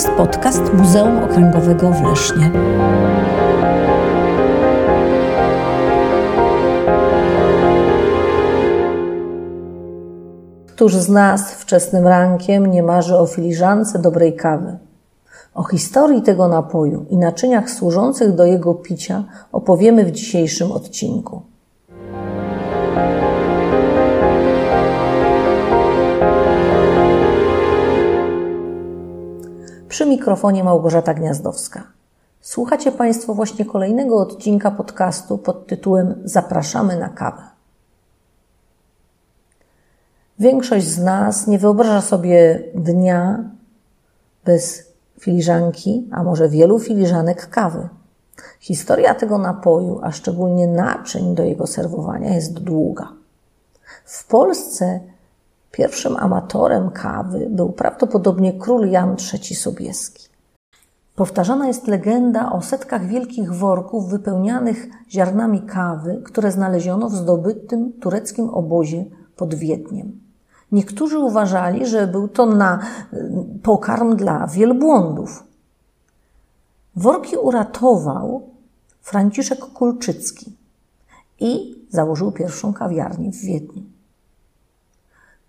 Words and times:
jest 0.00 0.12
podcast 0.12 0.74
Muzeum 0.74 1.18
Okręgowego 1.18 1.90
w 1.90 2.02
Lesznie. 2.02 2.50
Któż 10.66 10.94
z 10.94 11.08
nas 11.08 11.54
wczesnym 11.54 12.06
rankiem 12.06 12.66
nie 12.66 12.82
marzy 12.82 13.18
o 13.18 13.26
filiżance 13.26 13.98
dobrej 13.98 14.36
kawy? 14.36 14.78
O 15.54 15.64
historii 15.64 16.22
tego 16.22 16.48
napoju 16.48 17.06
i 17.10 17.16
naczyniach 17.16 17.70
służących 17.70 18.34
do 18.34 18.44
jego 18.44 18.74
picia 18.74 19.24
opowiemy 19.52 20.04
w 20.04 20.10
dzisiejszym 20.10 20.72
odcinku. 20.72 21.49
Przy 30.00 30.06
mikrofonie 30.06 30.64
Małgorzata 30.64 31.14
Gniazdowska. 31.14 31.82
Słuchacie 32.40 32.92
Państwo 32.92 33.34
właśnie 33.34 33.64
kolejnego 33.64 34.16
odcinka 34.16 34.70
podcastu 34.70 35.38
pod 35.38 35.66
tytułem 35.66 36.14
Zapraszamy 36.24 36.98
na 36.98 37.08
kawę. 37.08 37.42
Większość 40.38 40.86
z 40.86 40.98
nas 40.98 41.46
nie 41.46 41.58
wyobraża 41.58 42.00
sobie 42.00 42.62
dnia 42.74 43.44
bez 44.44 44.92
filiżanki, 45.18 46.08
a 46.12 46.22
może 46.22 46.48
wielu 46.48 46.78
filiżanek 46.78 47.48
kawy. 47.48 47.88
Historia 48.60 49.14
tego 49.14 49.38
napoju, 49.38 50.00
a 50.02 50.12
szczególnie 50.12 50.66
naczyń 50.66 51.34
do 51.34 51.44
jego 51.44 51.66
serwowania, 51.66 52.34
jest 52.34 52.52
długa. 52.52 53.12
W 54.04 54.26
Polsce 54.26 55.00
Pierwszym 55.70 56.16
amatorem 56.16 56.90
kawy 56.90 57.48
był 57.50 57.72
prawdopodobnie 57.72 58.52
król 58.52 58.88
Jan 58.88 59.16
III 59.32 59.54
Sobieski. 59.56 60.28
Powtarzana 61.16 61.66
jest 61.66 61.86
legenda 61.86 62.52
o 62.52 62.62
setkach 62.62 63.06
wielkich 63.06 63.52
worków 63.52 64.08
wypełnianych 64.08 64.86
ziarnami 65.10 65.62
kawy, 65.62 66.22
które 66.24 66.52
znaleziono 66.52 67.08
w 67.08 67.16
zdobytym 67.16 67.92
tureckim 67.92 68.48
obozie 68.48 69.04
pod 69.36 69.54
Wiedniem. 69.54 70.20
Niektórzy 70.72 71.18
uważali, 71.18 71.86
że 71.86 72.06
był 72.06 72.28
to 72.28 72.46
na 72.46 72.78
pokarm 73.62 74.16
dla 74.16 74.46
wielbłądów. 74.46 75.44
Worki 76.96 77.36
uratował 77.36 78.42
Franciszek 79.00 79.58
Kulczycki 79.58 80.56
i 81.40 81.74
założył 81.90 82.32
pierwszą 82.32 82.72
kawiarnię 82.72 83.32
w 83.32 83.36
Wiedniu. 83.36 83.82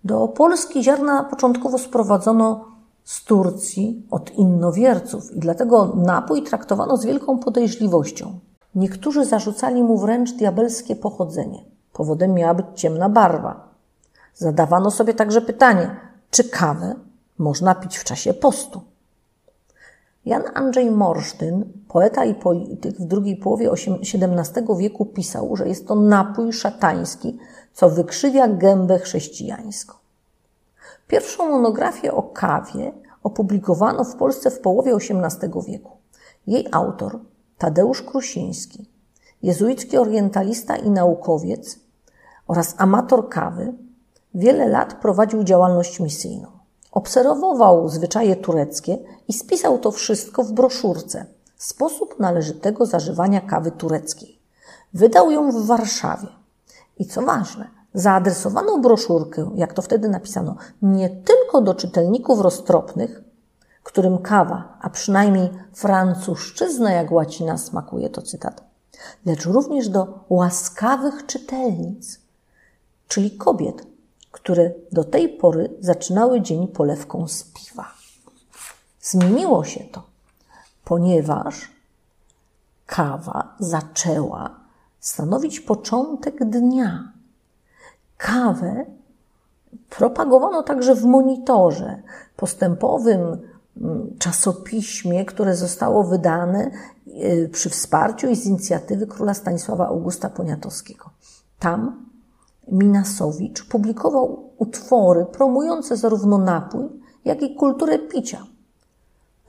Do 0.04 0.28
Polski 0.28 0.84
ziarna 0.84 1.24
początkowo 1.24 1.78
sprowadzono 1.78 2.64
z 3.04 3.24
Turcji 3.24 4.06
od 4.10 4.34
innowierców 4.34 5.32
i 5.36 5.38
dlatego 5.38 5.92
napój 5.96 6.42
traktowano 6.42 6.96
z 6.96 7.04
wielką 7.04 7.38
podejrzliwością. 7.38 8.38
Niektórzy 8.74 9.24
zarzucali 9.24 9.82
mu 9.82 9.98
wręcz 9.98 10.32
diabelskie 10.32 10.96
pochodzenie. 10.96 11.64
Powodem 11.92 12.34
miała 12.34 12.54
być 12.54 12.66
ciemna 12.74 13.08
barwa. 13.08 13.68
Zadawano 14.34 14.90
sobie 14.90 15.14
także 15.14 15.40
pytanie, 15.40 15.96
czy 16.30 16.44
kawę 16.44 16.94
można 17.38 17.74
pić 17.74 17.98
w 17.98 18.04
czasie 18.04 18.34
postu. 18.34 18.80
Jan 20.24 20.42
Andrzej 20.54 20.90
Morsztyn, 20.90 21.64
poeta 21.88 22.24
i 22.24 22.34
polityk 22.34 22.96
w 22.96 23.04
drugiej 23.04 23.36
połowie 23.36 23.70
XVII 23.70 24.76
wieku 24.78 25.06
pisał, 25.06 25.56
że 25.56 25.68
jest 25.68 25.88
to 25.88 25.94
napój 25.94 26.52
szatański, 26.52 27.38
co 27.74 27.90
wykrzywia 27.90 28.48
gębę 28.48 28.98
chrześcijańską. 28.98 29.94
Pierwszą 31.08 31.50
monografię 31.50 32.12
o 32.12 32.22
kawie 32.22 32.92
opublikowano 33.22 34.04
w 34.04 34.16
Polsce 34.16 34.50
w 34.50 34.60
połowie 34.60 34.94
XVIII 34.94 35.52
wieku. 35.66 35.96
Jej 36.46 36.68
autor, 36.72 37.18
Tadeusz 37.58 38.02
Krusiński, 38.02 38.90
jezuicki 39.42 39.98
orientalista 39.98 40.76
i 40.76 40.90
naukowiec 40.90 41.78
oraz 42.46 42.74
amator 42.78 43.28
kawy, 43.28 43.72
wiele 44.34 44.68
lat 44.68 44.94
prowadził 44.94 45.44
działalność 45.44 46.00
misyjną. 46.00 46.48
Obserwował 46.92 47.88
zwyczaje 47.88 48.36
tureckie 48.36 48.98
i 49.28 49.32
spisał 49.32 49.78
to 49.78 49.90
wszystko 49.90 50.44
w 50.44 50.52
broszurce 50.52 51.26
Sposób 51.62 52.20
należytego 52.20 52.86
zażywania 52.86 53.40
kawy 53.40 53.70
tureckiej. 53.70 54.38
Wydał 54.94 55.30
ją 55.30 55.52
w 55.52 55.66
Warszawie. 55.66 56.28
I 57.02 57.06
co 57.06 57.22
ważne, 57.22 57.68
zaadresowano 57.94 58.78
broszurkę, 58.78 59.50
jak 59.54 59.72
to 59.72 59.82
wtedy 59.82 60.08
napisano, 60.08 60.56
nie 60.82 61.10
tylko 61.10 61.60
do 61.60 61.74
czytelników 61.74 62.40
roztropnych, 62.40 63.22
którym 63.82 64.18
kawa, 64.18 64.78
a 64.80 64.90
przynajmniej 64.90 65.50
francuszczyzna 65.72 66.92
jak 66.92 67.12
łacina 67.12 67.58
smakuje, 67.58 68.10
to 68.10 68.22
cytat, 68.22 68.64
lecz 69.26 69.44
również 69.46 69.88
do 69.88 70.24
łaskawych 70.28 71.26
czytelnic, 71.26 72.20
czyli 73.08 73.30
kobiet, 73.30 73.86
które 74.30 74.72
do 74.92 75.04
tej 75.04 75.28
pory 75.28 75.76
zaczynały 75.80 76.40
dzień 76.40 76.68
polewką 76.68 77.28
z 77.28 77.44
piwa. 77.44 77.92
Zmieniło 79.00 79.64
się 79.64 79.80
to, 79.80 80.02
ponieważ 80.84 81.70
kawa 82.86 83.54
zaczęła 83.58 84.61
stanowić 85.02 85.60
początek 85.60 86.44
dnia. 86.44 87.12
Kawę 88.16 88.86
propagowano 89.90 90.62
także 90.62 90.94
w 90.94 91.04
monitorze 91.04 92.02
postępowym 92.36 93.20
mm, 93.20 94.16
czasopiśmie, 94.18 95.24
które 95.24 95.56
zostało 95.56 96.04
wydane 96.04 96.70
y, 97.06 97.48
przy 97.52 97.70
wsparciu 97.70 98.28
i 98.28 98.36
z 98.36 98.46
inicjatywy 98.46 99.06
króla 99.06 99.34
Stanisława 99.34 99.86
Augusta 99.86 100.30
Poniatowskiego. 100.30 101.10
Tam 101.58 102.06
Minasowicz 102.72 103.68
publikował 103.68 104.50
utwory 104.58 105.26
promujące 105.26 105.96
zarówno 105.96 106.38
napój, 106.38 106.88
jak 107.24 107.42
i 107.42 107.54
kulturę 107.54 107.98
picia. 107.98 108.46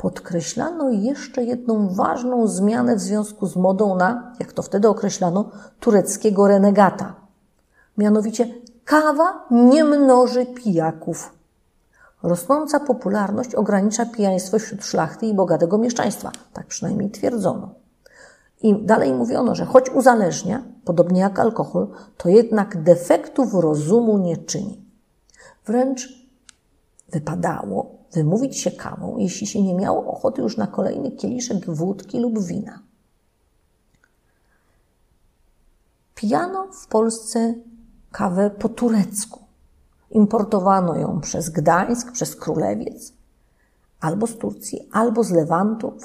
Podkreślano 0.03 0.89
jeszcze 0.89 1.43
jedną 1.43 1.89
ważną 1.89 2.47
zmianę 2.47 2.95
w 2.95 2.99
związku 2.99 3.47
z 3.47 3.55
modą 3.55 3.95
na, 3.95 4.33
jak 4.39 4.53
to 4.53 4.61
wtedy 4.61 4.89
określano, 4.89 5.49
tureckiego 5.79 6.47
renegata. 6.47 7.15
Mianowicie 7.97 8.47
kawa 8.85 9.45
nie 9.51 9.83
mnoży 9.83 10.45
pijaków. 10.45 11.33
Rosnąca 12.23 12.79
popularność 12.79 13.55
ogranicza 13.55 14.05
pijaństwo 14.05 14.59
wśród 14.59 14.85
szlachty 14.85 15.25
i 15.25 15.33
bogatego 15.33 15.77
mieszczaństwa. 15.77 16.31
Tak 16.53 16.67
przynajmniej 16.67 17.11
twierdzono. 17.11 17.69
I 18.61 18.85
dalej 18.85 19.13
mówiono, 19.13 19.55
że 19.55 19.65
choć 19.65 19.89
uzależnia, 19.89 20.63
podobnie 20.85 21.21
jak 21.21 21.39
alkohol, 21.39 21.87
to 22.17 22.29
jednak 22.29 22.83
defektów 22.83 23.53
rozumu 23.53 24.17
nie 24.17 24.37
czyni. 24.37 24.81
Wręcz 25.65 26.22
wypadało 27.13 28.03
wymówić 28.13 28.57
się 28.57 28.71
kawą, 28.71 29.17
jeśli 29.17 29.47
się 29.47 29.61
nie 29.61 29.75
miało 29.75 30.13
ochoty 30.13 30.41
już 30.41 30.57
na 30.57 30.67
kolejny 30.67 31.11
kieliszek 31.11 31.69
wódki 31.69 32.19
lub 32.19 32.43
wina. 32.43 32.79
Pijano 36.15 36.67
w 36.83 36.87
Polsce 36.87 37.53
kawę 38.11 38.49
po 38.49 38.69
turecku. 38.69 39.39
Importowano 40.09 40.95
ją 40.95 41.21
przez 41.21 41.49
Gdańsk, 41.49 42.11
przez 42.11 42.35
Królewiec, 42.35 43.13
albo 43.99 44.27
z 44.27 44.37
Turcji, 44.37 44.89
albo 44.91 45.23
z 45.23 45.31
Lewantu, 45.31 45.97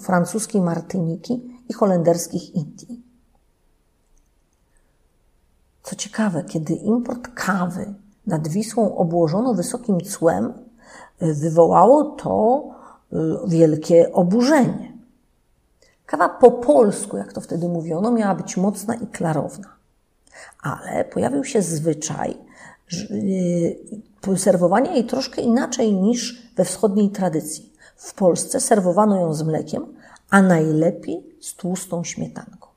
francuskiej 0.00 0.62
Martyniki 0.62 1.62
i 1.68 1.72
holenderskich 1.72 2.54
Indii. 2.54 3.02
Co 5.82 5.96
ciekawe, 5.96 6.44
kiedy 6.44 6.74
import 6.74 7.28
kawy 7.34 7.94
nad 8.28 8.48
Wisłą 8.48 8.96
obłożono 8.96 9.54
wysokim 9.54 10.00
cłem, 10.00 10.52
wywołało 11.20 12.04
to 12.04 12.64
y, 13.12 13.16
wielkie 13.46 14.12
oburzenie. 14.12 14.98
Kawa 16.06 16.28
po 16.28 16.50
polsku, 16.50 17.16
jak 17.16 17.32
to 17.32 17.40
wtedy 17.40 17.68
mówiono, 17.68 18.10
miała 18.10 18.34
być 18.34 18.56
mocna 18.56 18.94
i 18.94 19.06
klarowna. 19.06 19.68
Ale 20.62 21.04
pojawił 21.04 21.44
się 21.44 21.62
zwyczaj 21.62 22.38
y, 23.10 24.36
serwowania 24.36 24.92
jej 24.92 25.04
troszkę 25.06 25.42
inaczej 25.42 25.94
niż 25.94 26.52
we 26.56 26.64
wschodniej 26.64 27.10
tradycji. 27.10 27.72
W 27.96 28.14
Polsce 28.14 28.60
serwowano 28.60 29.20
ją 29.20 29.34
z 29.34 29.42
mlekiem, 29.42 29.86
a 30.30 30.42
najlepiej 30.42 31.36
z 31.40 31.54
tłustą 31.54 32.04
śmietanką. 32.04 32.68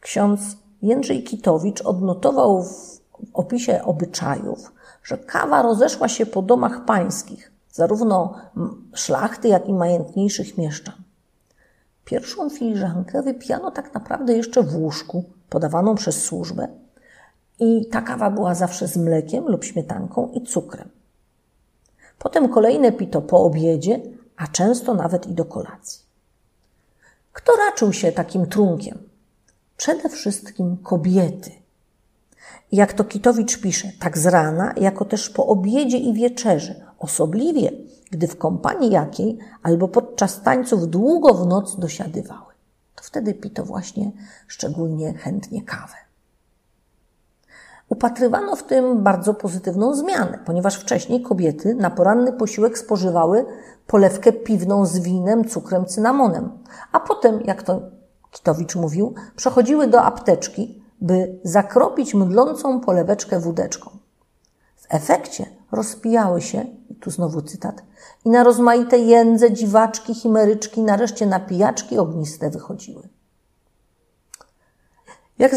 Ksiądz 0.00 0.40
Jędrzej 0.82 1.24
Kitowicz 1.24 1.80
odnotował 1.80 2.62
w 2.62 3.00
opisie 3.32 3.82
obyczajów, 3.84 4.72
że 5.02 5.18
kawa 5.18 5.62
rozeszła 5.62 6.08
się 6.08 6.26
po 6.26 6.42
domach 6.42 6.84
pańskich, 6.84 7.52
zarówno 7.72 8.34
szlachty, 8.94 9.48
jak 9.48 9.68
i 9.68 9.72
majętniejszych 9.72 10.58
mieszczan. 10.58 10.94
Pierwszą 12.04 12.50
filiżankę 12.50 13.22
wypijano 13.22 13.70
tak 13.70 13.94
naprawdę 13.94 14.36
jeszcze 14.36 14.62
w 14.62 14.76
łóżku, 14.76 15.24
podawaną 15.48 15.94
przez 15.94 16.24
służbę, 16.24 16.68
i 17.58 17.86
ta 17.86 18.02
kawa 18.02 18.30
była 18.30 18.54
zawsze 18.54 18.88
z 18.88 18.96
mlekiem 18.96 19.48
lub 19.48 19.64
śmietanką 19.64 20.30
i 20.34 20.42
cukrem. 20.42 20.88
Potem 22.18 22.48
kolejne 22.48 22.92
pito 22.92 23.22
po 23.22 23.40
obiedzie, 23.40 24.00
a 24.36 24.46
często 24.46 24.94
nawet 24.94 25.26
i 25.26 25.32
do 25.32 25.44
kolacji. 25.44 26.00
Kto 27.32 27.52
raczył 27.56 27.92
się 27.92 28.12
takim 28.12 28.46
trunkiem? 28.46 28.98
Przede 29.76 30.08
wszystkim 30.08 30.76
kobiety. 30.76 31.50
Jak 32.72 32.92
to 32.92 33.04
Kitowicz 33.04 33.60
pisze, 33.60 33.88
tak 34.00 34.18
z 34.18 34.26
rana, 34.26 34.72
jako 34.76 35.04
też 35.04 35.30
po 35.30 35.46
obiedzie 35.46 35.98
i 35.98 36.14
wieczerzy, 36.14 36.74
osobliwie, 36.98 37.72
gdy 38.10 38.28
w 38.28 38.38
kompanii 38.38 38.90
jakiej 38.90 39.38
albo 39.62 39.88
podczas 39.88 40.42
tańców 40.42 40.88
długo 40.88 41.34
w 41.34 41.46
noc 41.46 41.78
dosiadywały. 41.78 42.52
To 42.94 43.02
wtedy 43.04 43.34
pito 43.34 43.64
właśnie 43.64 44.12
szczególnie 44.46 45.14
chętnie 45.14 45.62
kawę. 45.62 45.94
Upatrywano 47.88 48.56
w 48.56 48.62
tym 48.62 49.02
bardzo 49.02 49.34
pozytywną 49.34 49.94
zmianę, 49.94 50.38
ponieważ 50.46 50.76
wcześniej 50.76 51.22
kobiety 51.22 51.74
na 51.74 51.90
poranny 51.90 52.32
posiłek 52.32 52.78
spożywały 52.78 53.46
polewkę 53.86 54.32
piwną 54.32 54.86
z 54.86 54.98
winem, 54.98 55.44
cukrem, 55.44 55.86
cynamonem, 55.86 56.50
a 56.92 57.00
potem, 57.00 57.40
jak 57.44 57.62
to 57.62 57.80
Kitowicz 58.30 58.76
mówił, 58.76 59.14
przechodziły 59.36 59.86
do 59.86 60.02
apteczki, 60.02 60.85
by 61.00 61.38
zakropić 61.44 62.14
mdlącą 62.14 62.80
poleweczkę 62.80 63.40
wódeczką. 63.40 63.90
W 64.76 64.94
efekcie 64.94 65.46
rozpijały 65.72 66.42
się, 66.42 66.66
tu 67.00 67.10
znowu 67.10 67.42
cytat, 67.42 67.82
i 68.24 68.30
na 68.30 68.44
rozmaite 68.44 68.98
jędze, 68.98 69.52
dziwaczki, 69.52 70.14
chimeryczki, 70.14 70.80
nareszcie 70.80 71.26
napijaczki 71.26 71.98
ogniste 71.98 72.50
wychodziły. 72.50 73.08
Jak 75.38 75.52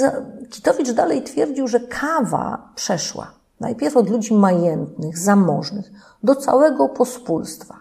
Kitowicz 0.50 0.92
dalej 0.92 1.24
twierdził, 1.24 1.68
że 1.68 1.80
kawa 1.80 2.72
przeszła 2.76 3.32
najpierw 3.60 3.98
od 3.98 4.10
ludzi 4.10 4.34
majętnych, 4.34 5.18
zamożnych, 5.18 5.92
do 6.24 6.36
całego 6.36 6.90
pospólstwa. 6.90 7.76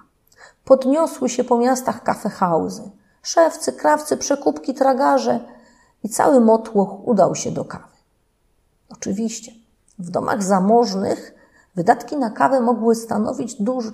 Podniosły 0.64 1.28
się 1.28 1.44
po 1.44 1.58
miastach 1.58 2.02
kafehauzy, 2.02 2.90
szewcy, 3.22 3.72
krawcy, 3.72 4.16
przekupki, 4.16 4.74
tragarze 4.74 5.40
i 6.04 6.08
cały 6.08 6.40
motłoch 6.40 7.08
udał 7.08 7.34
się 7.34 7.50
do 7.50 7.64
kawy. 7.64 7.84
Oczywiście, 8.90 9.52
w 9.98 10.10
domach 10.10 10.42
zamożnych 10.42 11.34
wydatki 11.74 12.16
na 12.16 12.30
kawę 12.30 12.60
mogły 12.60 12.94
stanowić 12.94 13.62
duż, 13.62 13.86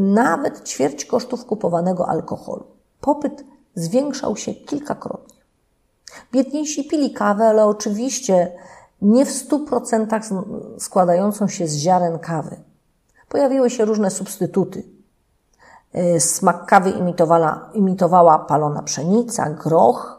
nawet 0.00 0.68
ćwierć 0.68 1.04
kosztów 1.04 1.44
kupowanego 1.44 2.08
alkoholu. 2.08 2.64
Popyt 3.00 3.44
zwiększał 3.74 4.36
się 4.36 4.54
kilkakrotnie. 4.54 5.38
Biedniejsi 6.32 6.84
pili 6.84 7.12
kawę, 7.12 7.48
ale 7.48 7.66
oczywiście 7.66 8.52
nie 9.02 9.26
w 9.26 9.30
stu 9.30 9.60
procentach 9.60 10.22
składającą 10.78 11.48
się 11.48 11.68
z 11.68 11.76
ziaren 11.76 12.18
kawy. 12.18 12.56
Pojawiły 13.28 13.70
się 13.70 13.84
różne 13.84 14.10
substytuty. 14.10 14.82
Y, 16.16 16.20
smak 16.20 16.66
kawy 16.66 16.90
imitowała, 16.90 17.70
imitowała 17.74 18.38
palona 18.38 18.82
pszenica, 18.82 19.50
groch, 19.50 20.17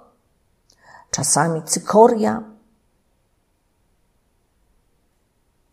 czasami 1.11 1.63
cykoria. 1.63 2.43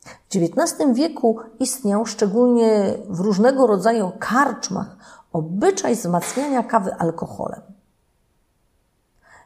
W 0.05 0.37
XIX 0.37 0.95
wieku 0.95 1.41
istniał 1.59 2.07
szczególnie 2.07 2.95
w 3.09 3.21
różnego 3.21 3.67
rodzaju 3.67 4.13
karczmach 4.19 4.97
obyczaj 5.33 5.97
wzmacniania 5.97 6.63
kawy 6.63 6.95
alkoholem. 6.95 7.61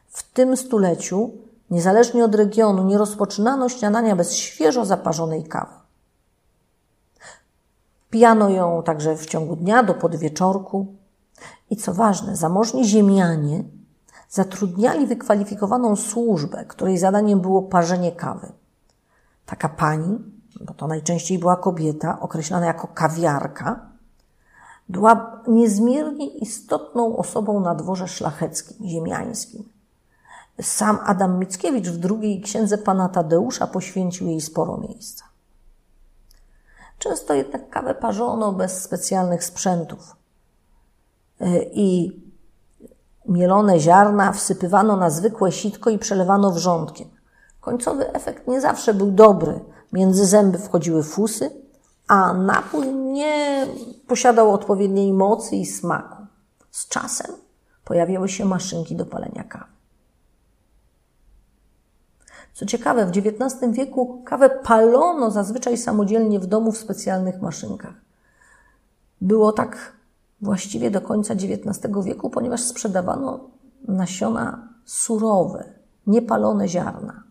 W 0.07 0.31
tym 0.31 0.57
stuleciu, 0.57 1.31
niezależnie 1.69 2.25
od 2.25 2.35
regionu, 2.35 2.83
nie 2.83 2.97
rozpoczynano 2.97 3.69
śniadania 3.69 4.15
bez 4.15 4.33
świeżo 4.33 4.85
zaparzonej 4.85 5.43
kawy. 5.43 5.73
Pijano 8.09 8.49
ją 8.49 8.83
także 8.83 9.15
w 9.15 9.25
ciągu 9.25 9.55
dnia 9.55 9.83
do 9.83 9.93
podwieczorku. 9.93 10.95
I 11.69 11.77
co 11.77 11.93
ważne, 11.93 12.35
zamożni 12.35 12.85
ziemianie 12.85 13.63
zatrudniali 14.31 15.07
wykwalifikowaną 15.07 15.95
służbę, 15.95 16.65
której 16.65 16.97
zadaniem 16.97 17.41
było 17.41 17.61
parzenie 17.61 18.11
kawy. 18.11 18.51
Taka 19.45 19.69
pani, 19.69 20.19
bo 20.61 20.73
to 20.73 20.87
najczęściej 20.87 21.39
była 21.39 21.55
kobieta, 21.55 22.19
określana 22.19 22.65
jako 22.65 22.87
kawiarka, 22.87 23.89
była 24.89 25.41
niezmiernie 25.47 26.27
istotną 26.27 27.17
osobą 27.17 27.59
na 27.59 27.75
dworze 27.75 28.07
szlacheckim, 28.07 28.87
ziemiańskim. 28.87 29.69
Sam 30.61 30.99
Adam 31.05 31.39
Mickiewicz 31.39 31.87
w 31.87 31.97
drugiej 31.97 32.41
księdze 32.41 32.77
pana 32.77 33.09
Tadeusza 33.09 33.67
poświęcił 33.67 34.27
jej 34.27 34.41
sporo 34.41 34.77
miejsca. 34.77 35.25
Często 36.99 37.33
jednak 37.33 37.69
kawę 37.69 37.95
parzono 37.95 38.53
bez 38.53 38.83
specjalnych 38.83 39.43
sprzętów 39.43 40.15
e, 41.41 41.63
i 41.63 42.21
mielone 43.31 43.79
ziarna 43.79 44.31
wsypywano 44.31 44.97
na 44.97 45.09
zwykłe 45.09 45.51
sitko 45.51 45.89
i 45.89 45.99
przelewano 45.99 46.51
wrzątkiem. 46.51 47.07
Końcowy 47.61 48.13
efekt 48.13 48.47
nie 48.47 48.61
zawsze 48.61 48.93
był 48.93 49.11
dobry. 49.11 49.59
Między 49.93 50.25
zęby 50.25 50.57
wchodziły 50.57 51.03
fusy, 51.03 51.49
a 52.07 52.33
napój 52.33 52.87
nie 52.93 53.67
posiadał 54.07 54.53
odpowiedniej 54.53 55.13
mocy 55.13 55.55
i 55.55 55.65
smaku. 55.65 56.25
Z 56.71 56.87
czasem 56.87 57.31
pojawiały 57.85 58.29
się 58.29 58.45
maszynki 58.45 58.95
do 58.95 59.05
palenia 59.05 59.43
kawy. 59.43 59.71
Co 62.53 62.65
ciekawe, 62.65 63.05
w 63.05 63.09
XIX 63.09 63.71
wieku 63.71 64.21
kawę 64.25 64.49
palono 64.49 65.31
zazwyczaj 65.31 65.77
samodzielnie 65.77 66.39
w 66.39 66.45
domu 66.45 66.71
w 66.71 66.77
specjalnych 66.77 67.41
maszynkach. 67.41 67.93
Było 69.21 69.51
tak 69.51 69.93
właściwie 70.41 70.91
do 70.91 71.01
końca 71.01 71.33
XIX 71.33 71.93
wieku, 72.03 72.29
ponieważ 72.29 72.61
sprzedawano 72.61 73.39
nasiona 73.87 74.67
surowe, 74.85 75.73
niepalone 76.07 76.67
ziarna. 76.67 77.23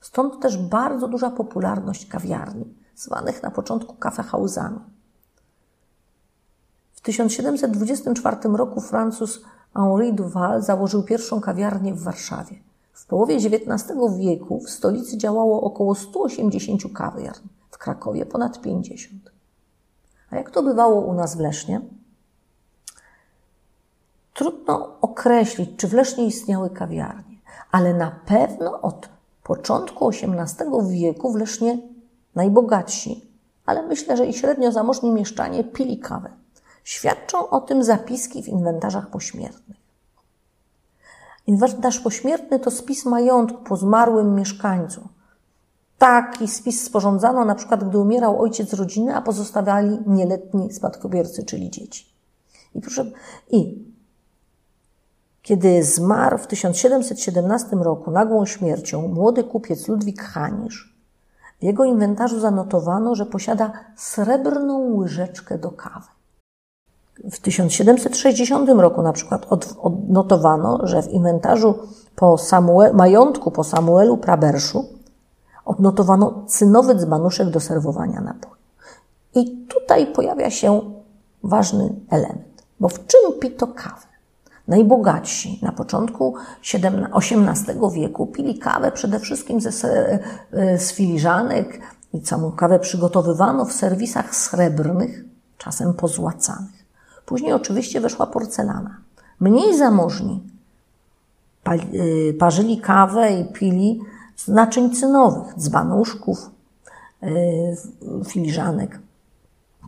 Stąd 0.00 0.40
też 0.40 0.56
bardzo 0.56 1.08
duża 1.08 1.30
popularność 1.30 2.06
kawiarni, 2.06 2.74
zwanych 2.96 3.42
na 3.42 3.50
początku 3.50 3.94
kafehausami. 3.94 4.80
W 6.92 7.00
1724 7.00 8.36
roku 8.56 8.80
Francuz 8.80 9.42
Henri 9.74 10.12
Duval 10.12 10.62
założył 10.62 11.02
pierwszą 11.02 11.40
kawiarnię 11.40 11.94
w 11.94 12.02
Warszawie. 12.02 12.56
W 12.92 13.06
połowie 13.06 13.36
XIX 13.36 13.84
wieku 14.18 14.60
w 14.60 14.70
stolicy 14.70 15.16
działało 15.16 15.62
około 15.62 15.94
180 15.94 16.82
kawiarn, 16.94 17.48
w 17.70 17.78
Krakowie 17.78 18.26
ponad 18.26 18.60
50. 18.60 19.32
A 20.30 20.36
jak 20.36 20.50
to 20.50 20.62
bywało 20.62 21.00
u 21.00 21.14
nas 21.14 21.36
w 21.36 21.40
Lesznie? 21.40 21.80
Trudno 24.38 24.96
określić, 25.00 25.70
czy 25.76 25.88
w 25.88 25.92
Lesznie 25.92 26.26
istniały 26.26 26.70
kawiarnie, 26.70 27.36
ale 27.70 27.94
na 27.94 28.20
pewno 28.26 28.80
od 28.80 29.08
początku 29.42 30.08
XVIII 30.08 30.90
wieku 30.90 31.32
w 31.32 31.36
Lesznie 31.36 31.78
najbogatsi, 32.34 33.32
ale 33.66 33.82
myślę, 33.82 34.16
że 34.16 34.26
i 34.26 34.32
średnio 34.32 34.72
zamożni 34.72 35.10
mieszczanie 35.10 35.64
pili 35.64 35.98
kawę. 35.98 36.30
Świadczą 36.84 37.50
o 37.50 37.60
tym 37.60 37.84
zapiski 37.84 38.42
w 38.42 38.48
inwentarzach 38.48 39.10
pośmiertnych. 39.10 39.76
Inwentarz 41.46 42.00
pośmiertny 42.00 42.58
to 42.58 42.70
spis 42.70 43.04
majątku 43.04 43.64
po 43.64 43.76
zmarłym 43.76 44.34
mieszkańcu. 44.34 45.08
Taki 45.98 46.48
spis 46.48 46.84
sporządzano 46.84 47.44
na 47.44 47.54
przykład, 47.54 47.88
gdy 47.88 47.98
umierał 47.98 48.42
ojciec 48.42 48.72
rodziny, 48.72 49.16
a 49.16 49.22
pozostawiali 49.22 49.98
nieletni 50.06 50.72
spadkobiercy, 50.72 51.44
czyli 51.44 51.70
dzieci. 51.70 52.06
I 52.74 52.80
proszę, 52.80 53.10
i 53.50 53.88
kiedy 55.48 55.84
zmarł 55.84 56.38
w 56.38 56.46
1717 56.46 57.76
roku 57.76 58.10
nagłą 58.10 58.46
śmiercią 58.46 59.08
młody 59.08 59.44
kupiec 59.44 59.88
Ludwik 59.88 60.22
Hanisz, 60.22 60.96
w 61.60 61.64
jego 61.64 61.84
inwentarzu 61.84 62.40
zanotowano, 62.40 63.14
że 63.14 63.26
posiada 63.26 63.72
srebrną 63.96 64.94
łyżeczkę 64.94 65.58
do 65.58 65.70
kawy. 65.70 66.06
W 67.30 67.38
1760 67.40 68.70
roku 68.70 69.02
na 69.02 69.12
przykład 69.12 69.46
odnotowano, 69.80 70.80
że 70.82 71.02
w 71.02 71.08
inwentarzu 71.08 71.74
po 72.16 72.38
Samuel, 72.38 72.94
majątku 72.94 73.50
po 73.50 73.64
Samuelu 73.64 74.16
Praberszu 74.16 74.84
odnotowano 75.64 76.44
cynowy 76.46 76.94
dzbanuszek 76.94 77.50
do 77.50 77.60
serwowania 77.60 78.20
napoju. 78.20 78.62
I 79.34 79.66
tutaj 79.66 80.06
pojawia 80.06 80.50
się 80.50 80.80
ważny 81.42 81.94
element, 82.10 82.64
bo 82.80 82.88
w 82.88 83.06
czym 83.06 83.40
pito 83.40 83.66
kawę? 83.66 84.07
Najbogatsi 84.68 85.58
na 85.62 85.72
początku 85.72 86.34
XVIII 87.14 87.78
wieku 87.92 88.26
pili 88.26 88.58
kawę 88.58 88.92
przede 88.92 89.20
wszystkim 89.20 89.60
ze, 89.60 89.70
z 90.78 90.92
filiżanek 90.92 91.80
i 92.12 92.20
całą 92.20 92.52
kawę 92.52 92.78
przygotowywano 92.78 93.64
w 93.64 93.72
serwisach 93.72 94.36
srebrnych, 94.36 95.24
czasem 95.58 95.94
pozłacanych. 95.94 96.84
Później 97.26 97.52
oczywiście 97.52 98.00
weszła 98.00 98.26
porcelana. 98.26 98.96
Mniej 99.40 99.78
zamożni 99.78 100.42
y, 101.94 102.36
parzyli 102.38 102.80
kawę 102.80 103.32
i 103.32 103.52
pili 103.52 104.00
z 104.36 104.48
naczyń 104.48 104.94
cynowych, 104.94 105.54
dzbanuszków, 105.58 106.50
y, 107.22 107.76
filiżanek. 108.26 108.98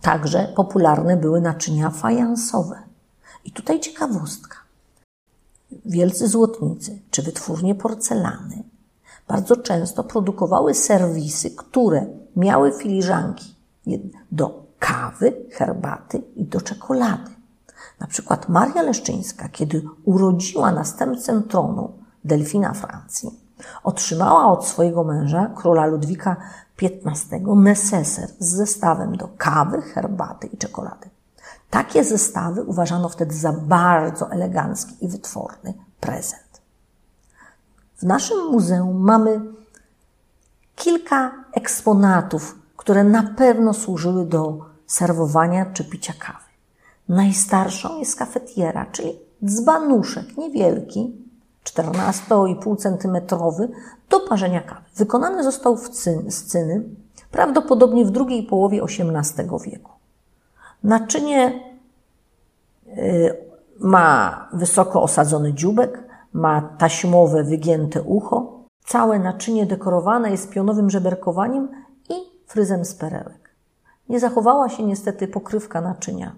Także 0.02 0.52
popularne 0.56 1.16
były 1.16 1.40
naczynia 1.40 1.90
fajansowe. 1.90 2.82
I 3.44 3.50
tutaj 3.52 3.80
ciekawostka. 3.80 4.56
Wielcy 5.84 6.28
złotnicy 6.28 6.98
czy 7.10 7.22
wytwórnie 7.22 7.74
porcelany 7.74 8.62
bardzo 9.30 9.56
często 9.56 10.04
produkowały 10.04 10.74
serwisy, 10.74 11.50
które 11.50 12.06
miały 12.36 12.72
filiżanki 12.72 13.54
do 14.32 14.66
kawy, 14.78 15.46
herbaty 15.52 16.22
i 16.36 16.44
do 16.44 16.60
czekolady. 16.60 17.30
Na 18.00 18.06
przykład 18.06 18.48
Maria 18.48 18.82
Leszczyńska, 18.82 19.48
kiedy 19.48 19.82
urodziła 20.04 20.72
następcę 20.72 21.42
tronu 21.48 21.92
Delfina 22.24 22.74
Francji, 22.74 23.30
otrzymała 23.84 24.52
od 24.52 24.66
swojego 24.66 25.04
męża, 25.04 25.46
króla 25.56 25.86
Ludwika 25.86 26.36
XV, 26.82 27.40
neseser 27.56 28.28
z 28.38 28.48
zestawem 28.48 29.16
do 29.16 29.28
kawy, 29.38 29.82
herbaty 29.82 30.46
i 30.46 30.56
czekolady. 30.56 31.10
Takie 31.70 32.04
zestawy 32.04 32.62
uważano 32.62 33.08
wtedy 33.08 33.34
za 33.34 33.52
bardzo 33.52 34.30
elegancki 34.30 35.04
i 35.04 35.08
wytworny 35.08 35.74
prezent. 36.00 36.60
W 37.98 38.02
naszym 38.02 38.46
muzeum 38.46 39.00
mamy 39.00 39.40
kilka 40.76 41.32
eksponatów, 41.52 42.58
które 42.76 43.04
na 43.04 43.22
pewno 43.22 43.74
służyły 43.74 44.26
do 44.26 44.58
serwowania 44.86 45.66
czy 45.66 45.84
picia 45.84 46.12
kawy. 46.18 46.50
Najstarszą 47.08 47.98
jest 47.98 48.18
kafetiera, 48.18 48.86
czyli 48.92 49.18
dzbanuszek 49.44 50.36
niewielki, 50.36 51.16
14,5 51.64 52.76
cm 52.76 53.36
do 54.10 54.20
parzenia 54.20 54.60
kawy. 54.60 54.80
Wykonany 54.96 55.44
został 55.44 55.76
w 55.76 55.88
cyn, 55.88 56.30
z 56.30 56.44
cyny 56.44 56.84
prawdopodobnie 57.30 58.04
w 58.04 58.10
drugiej 58.10 58.42
połowie 58.42 58.82
XVIII 58.82 59.48
wieku. 59.64 59.99
Naczynie 60.84 61.60
y, 62.86 63.36
ma 63.80 64.48
wysoko 64.52 65.02
osadzony 65.02 65.54
dziubek, 65.54 66.04
ma 66.32 66.60
taśmowe 66.78 67.44
wygięte 67.44 68.02
ucho. 68.02 68.60
Całe 68.84 69.18
naczynie 69.18 69.66
dekorowane 69.66 70.30
jest 70.30 70.50
pionowym 70.50 70.90
żeberkowaniem 70.90 71.68
i 72.08 72.14
fryzem 72.46 72.84
z 72.84 72.94
perełek. 72.94 73.50
Nie 74.08 74.20
zachowała 74.20 74.68
się 74.68 74.82
niestety 74.82 75.28
pokrywka 75.28 75.80
naczynia. 75.80 76.32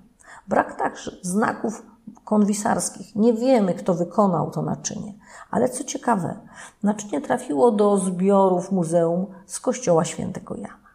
Brak 0.48 0.78
także 0.78 1.10
znaków 1.22 1.82
konwisarskich. 2.24 3.16
Nie 3.16 3.32
wiemy, 3.32 3.74
kto 3.74 3.94
wykonał 3.94 4.50
to 4.50 4.62
naczynie. 4.62 5.14
Ale 5.50 5.68
co 5.68 5.84
ciekawe, 5.84 6.36
naczynie 6.82 7.20
trafiło 7.20 7.70
do 7.70 7.98
zbiorów 7.98 8.72
muzeum 8.72 9.26
z 9.46 9.60
kościoła 9.60 10.04
świętego 10.04 10.54
Jana. 10.54 10.88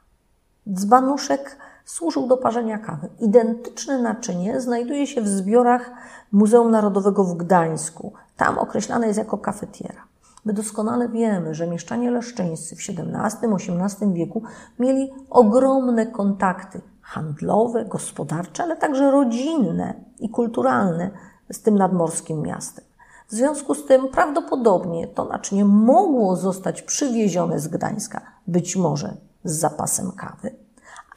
Dzbanuszek 0.73 1.57
służył 1.87 2.27
do 2.27 2.37
parzenia 2.37 2.77
kawy. 2.77 3.09
Identyczne 3.19 4.01
naczynie 4.01 4.61
znajduje 4.61 5.07
się 5.07 5.21
w 5.21 5.27
zbiorach 5.27 5.91
Muzeum 6.31 6.71
Narodowego 6.71 7.23
w 7.23 7.37
Gdańsku. 7.37 8.13
Tam 8.37 8.57
określane 8.57 9.07
jest 9.07 9.19
jako 9.19 9.37
kafetiera. 9.37 10.01
My 10.45 10.53
doskonale 10.53 11.09
wiemy, 11.09 11.55
że 11.55 11.67
mieszczanie 11.67 12.11
leszczyńscy 12.11 12.75
w 12.75 12.79
XVII-XVIII 12.79 14.13
wieku 14.13 14.43
mieli 14.79 15.11
ogromne 15.29 16.07
kontakty 16.07 16.81
handlowe, 17.01 17.85
gospodarcze, 17.85 18.63
ale 18.63 18.77
także 18.77 19.11
rodzinne 19.11 19.93
i 20.19 20.29
kulturalne 20.29 21.11
z 21.51 21.61
tym 21.61 21.77
nadmorskim 21.77 22.41
miastem. 22.41 22.85
W 23.27 23.31
związku 23.31 23.75
z 23.75 23.85
tym 23.85 24.07
prawdopodobnie 24.07 25.07
to 25.07 25.25
naczynie 25.25 25.65
mogło 25.65 26.35
zostać 26.35 26.81
przywiezione 26.81 27.59
z 27.59 27.67
Gdańska, 27.67 28.21
być 28.47 28.75
może 28.75 29.17
z 29.43 29.59
zapasem 29.59 30.11
kawy, 30.11 30.66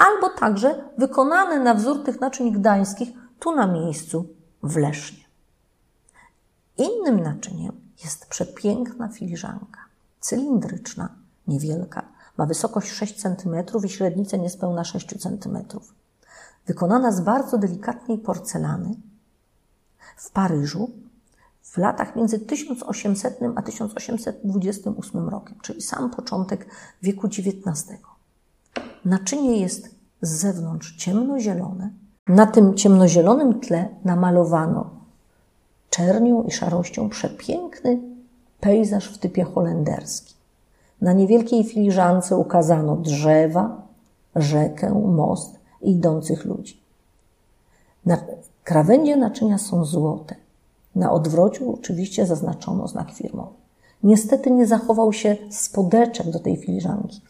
albo 0.01 0.29
także 0.29 0.85
wykonane 0.99 1.61
na 1.61 1.75
wzór 1.75 2.05
tych 2.05 2.21
naczyń 2.21 2.53
gdańskich 2.53 3.09
tu 3.39 3.55
na 3.55 3.67
miejscu 3.67 4.27
w 4.63 4.77
Lesznie. 4.77 5.25
Innym 6.77 7.21
naczyniem 7.21 7.81
jest 8.05 8.27
przepiękna 8.27 9.09
filiżanka, 9.09 9.81
cylindryczna, 10.21 11.09
niewielka, 11.47 12.09
ma 12.37 12.47
wysokość 12.47 12.91
6 12.91 13.23
cm 13.23 13.55
i 13.85 13.89
średnicę 13.89 14.39
niespełna 14.39 14.85
6 14.85 15.23
cm. 15.23 15.59
Wykonana 16.67 17.13
z 17.13 17.21
bardzo 17.21 17.59
delikatnej 17.59 18.19
porcelany 18.19 18.95
w 20.17 20.31
Paryżu 20.31 20.91
w 21.63 21.79
latach 21.79 22.17
między 22.17 22.39
1800 22.39 23.39
a 23.57 23.63
1828 23.63 25.29
rokiem, 25.29 25.59
czyli 25.63 25.83
sam 25.83 26.11
początek 26.11 26.67
wieku 27.03 27.27
XIX. 27.27 27.99
Naczynie 29.05 29.61
jest 29.61 29.95
z 30.23 30.31
zewnątrz 30.31 30.97
ciemnozielone. 30.97 31.91
Na 32.29 32.47
tym 32.47 32.75
ciemnozielonym 32.75 33.61
tle 33.61 33.89
namalowano 34.05 34.91
czernią 35.91 36.43
i 36.43 36.51
szarością 36.51 37.09
przepiękny 37.09 38.01
pejzaż 38.61 39.09
w 39.09 39.19
typie 39.19 39.45
holenderskim. 39.45 40.37
Na 41.01 41.13
niewielkiej 41.13 41.65
filiżance 41.65 42.37
ukazano 42.37 42.97
drzewa, 42.97 43.83
rzekę, 44.37 44.95
most 44.95 45.59
i 45.83 45.91
idących 45.91 46.45
ludzi. 46.45 46.81
Na 48.07 48.19
krawędzie 48.65 49.17
naczynia 49.17 49.59
są 49.59 49.85
złote. 49.85 50.35
Na 50.95 51.13
odwrociu 51.13 51.75
oczywiście 51.75 52.27
zaznaczono 52.27 52.89
znak 52.89 53.11
firmowy. 53.11 53.55
Niestety 54.03 54.51
nie 54.51 54.67
zachował 54.67 55.13
się 55.13 55.37
spodeczek 55.51 56.31
do 56.31 56.39
tej 56.39 56.57
filiżanki. 56.57 57.21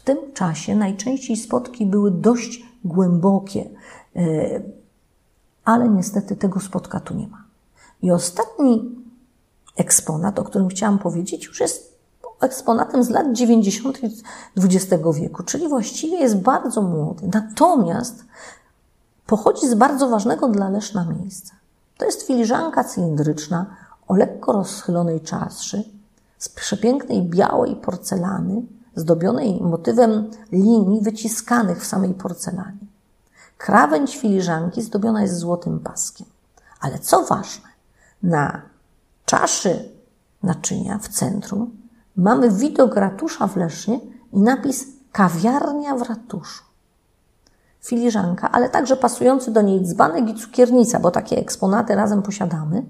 W 0.00 0.04
tym 0.04 0.32
czasie 0.34 0.76
najczęściej 0.76 1.36
spotki 1.36 1.86
były 1.86 2.10
dość 2.10 2.64
głębokie, 2.84 3.70
e, 4.16 4.20
ale 5.64 5.88
niestety 5.88 6.36
tego 6.36 6.60
spotka 6.60 7.00
tu 7.00 7.14
nie 7.14 7.28
ma. 7.28 7.44
I 8.02 8.10
ostatni 8.10 8.90
eksponat, 9.76 10.38
o 10.38 10.44
którym 10.44 10.68
chciałam 10.68 10.98
powiedzieć, 10.98 11.44
już 11.44 11.60
jest 11.60 11.98
eksponatem 12.40 13.04
z 13.04 13.10
lat 13.10 13.32
90. 13.32 13.98
XX 14.56 15.02
wieku, 15.14 15.42
czyli 15.42 15.68
właściwie 15.68 16.16
jest 16.18 16.36
bardzo 16.36 16.82
młody. 16.82 17.30
Natomiast 17.34 18.24
pochodzi 19.26 19.68
z 19.68 19.74
bardzo 19.74 20.08
ważnego 20.08 20.48
dla 20.48 20.68
Leszna 20.68 21.04
miejsca. 21.04 21.54
To 21.98 22.04
jest 22.04 22.26
filiżanka 22.26 22.84
cylindryczna 22.84 23.66
o 24.08 24.16
lekko 24.16 24.52
rozchylonej 24.52 25.20
czaszy, 25.20 25.84
z 26.38 26.48
przepięknej 26.48 27.22
białej 27.22 27.76
porcelany, 27.76 28.62
zdobionej 28.96 29.60
motywem 29.60 30.30
linii 30.52 31.00
wyciskanych 31.00 31.82
w 31.82 31.86
samej 31.86 32.14
porcelanie. 32.14 32.86
Krawędź 33.58 34.16
filiżanki 34.16 34.82
zdobiona 34.82 35.22
jest 35.22 35.38
złotym 35.38 35.80
paskiem. 35.80 36.26
Ale 36.80 36.98
co 36.98 37.24
ważne, 37.24 37.68
na 38.22 38.62
czaszy 39.24 39.88
naczynia 40.42 40.98
w 40.98 41.08
centrum 41.08 41.70
mamy 42.16 42.50
widok 42.50 42.96
ratusza 42.96 43.46
w 43.46 43.56
Lesznie 43.56 44.00
i 44.32 44.40
napis 44.40 44.86
kawiarnia 45.12 45.96
w 45.96 46.02
ratuszu. 46.02 46.64
Filiżanka, 47.80 48.50
ale 48.50 48.68
także 48.68 48.96
pasujący 48.96 49.50
do 49.50 49.62
niej 49.62 49.82
dzbanek 49.82 50.28
i 50.28 50.34
cukiernica, 50.34 51.00
bo 51.00 51.10
takie 51.10 51.36
eksponaty 51.36 51.94
razem 51.94 52.22
posiadamy. 52.22 52.84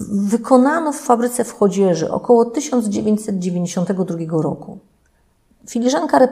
Wykonano 0.00 0.92
w 0.92 0.96
fabryce 0.96 1.44
w 1.44 1.52
Chodzieży 1.52 2.10
około 2.10 2.44
1992 2.44 4.42
roku. 4.42 4.78
Filiżanka 5.68 6.28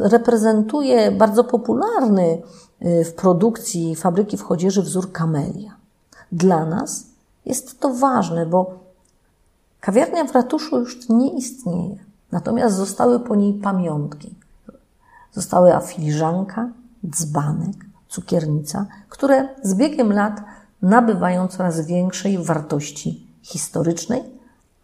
reprezentuje 0.00 1.10
bardzo 1.10 1.44
popularny 1.44 2.42
y, 2.82 3.04
w 3.04 3.14
produkcji 3.14 3.96
fabryki 3.96 4.36
w 4.36 4.42
Chodzieży 4.42 4.82
wzór 4.82 5.12
kamelia. 5.12 5.76
Dla 6.32 6.66
nas 6.66 7.06
jest 7.46 7.80
to 7.80 7.94
ważne, 7.94 8.46
bo 8.46 8.78
kawiarnia 9.80 10.24
w 10.24 10.32
ratuszu 10.32 10.78
już 10.80 11.08
nie 11.08 11.30
istnieje. 11.32 11.96
Natomiast 12.32 12.76
zostały 12.76 13.20
po 13.20 13.36
niej 13.36 13.54
pamiątki. 13.54 14.34
Zostały 15.32 15.72
filiżanka, 15.86 16.68
dzbanek, 17.10 17.76
cukiernica, 18.08 18.86
które 19.08 19.48
z 19.62 19.74
biegiem 19.74 20.12
lat 20.12 20.40
nabywają 20.86 21.48
coraz 21.48 21.86
większej 21.86 22.38
wartości 22.38 23.26
historycznej, 23.42 24.22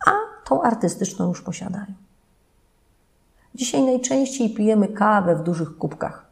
a 0.06 0.10
tą 0.44 0.62
artystyczną 0.62 1.28
już 1.28 1.42
posiadają. 1.42 1.86
Dzisiaj 3.54 3.82
najczęściej 3.82 4.54
pijemy 4.54 4.88
kawę 4.88 5.36
w 5.36 5.42
dużych 5.42 5.78
kubkach. 5.78 6.26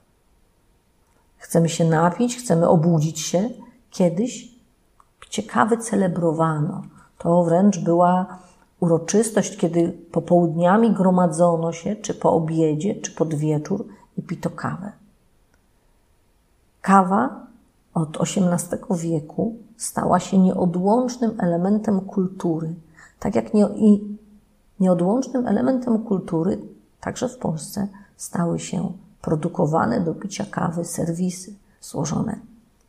Chcemy 1.36 1.68
się 1.68 1.84
napić, 1.84 2.36
chcemy 2.36 2.68
obudzić 2.68 3.20
się. 3.20 3.50
Kiedyś 3.90 4.48
ciekawy 5.30 5.78
celebrowano. 5.78 6.82
To 7.18 7.44
wręcz 7.44 7.78
była 7.78 8.38
uroczystość, 8.80 9.56
kiedy 9.56 9.92
popołudniami 10.12 10.92
gromadzono 10.92 11.72
się, 11.72 11.96
czy 11.96 12.14
po 12.14 12.32
obiedzie, 12.32 12.94
czy 12.94 13.10
pod 13.10 13.34
wieczór 13.34 13.86
i 14.16 14.22
pito 14.22 14.50
kawę. 14.50 14.92
Kawa 16.80 17.50
od 17.94 18.18
XVIII 18.20 18.99
wieku 18.99 19.56
stała 19.76 20.20
się 20.20 20.38
nieodłącznym 20.38 21.40
elementem 21.40 22.00
kultury, 22.00 22.75
tak 23.18 23.35
jak 23.35 23.54
nie, 23.54 23.66
i 23.76 24.18
nieodłącznym 24.80 25.47
elementem 25.47 26.04
kultury 26.04 26.59
także 27.00 27.28
w 27.28 27.38
Polsce 27.38 27.88
stały 28.16 28.61
się 28.61 28.92
produkowane 29.23 30.00
do 30.00 30.14
picia 30.14 30.44
kawy 30.44 30.85
serwisy 30.85 31.54
złożone 31.80 32.38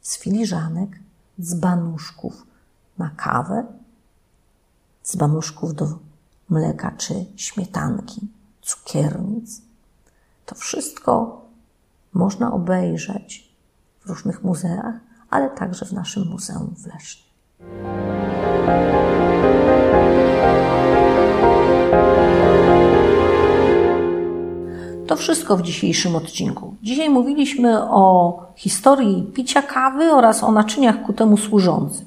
z 0.02 0.18
filiżanek, 0.18 1.00
dzbanuszków 1.42 2.46
na 2.98 3.10
kawę, 3.10 3.66
dzbanuszków 5.04 5.76
do 5.76 5.88
mleka 6.50 6.92
czy 6.98 7.26
śmietanki, 7.36 8.28
cukiernic. 8.62 9.62
To 10.46 10.56
wszystko 10.56 11.42
można 12.14 12.54
obejrzeć 12.54 13.51
w 14.06 14.10
różnych 14.10 14.44
muzeach, 14.44 14.96
ale 15.30 15.50
także 15.50 15.86
w 15.86 15.92
naszym 15.92 16.28
muzeum 16.28 16.76
w 16.78 16.94
Lesznie. 16.94 17.32
To 25.08 25.16
wszystko 25.16 25.58
w 25.58 25.62
dzisiejszym 25.62 26.16
odcinku. 26.16 26.76
Dzisiaj 26.84 27.10
mówiliśmy 27.10 27.84
o 27.84 28.40
historii 28.56 29.32
picia 29.36 29.62
kawy 29.62 30.12
oraz 30.12 30.44
o 30.44 30.52
naczyniach 30.52 31.04
ku 31.04 31.14
temu 31.14 31.38
służącym. 31.38 32.06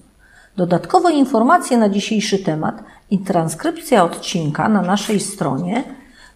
Dodatkowe 0.57 1.13
informacje 1.13 1.79
na 1.79 1.89
dzisiejszy 1.89 2.39
temat 2.39 2.85
i 3.11 3.19
transkrypcja 3.19 4.05
odcinka 4.05 4.69
na 4.69 4.83
naszej 4.83 5.21
stronie 5.21 5.85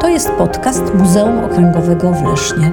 To 0.00 0.08
jest 0.08 0.30
podcast 0.30 0.94
Muzeum 0.94 1.44
Okręgowego 1.44 2.12
w 2.12 2.22
Lesznie. 2.22 2.72